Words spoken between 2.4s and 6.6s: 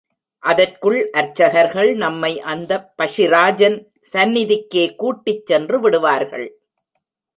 அந்தப் பக்ஷிராஜன் சந்நிதிக்கே கூட்டிச்சென்று விடுவார்கள்.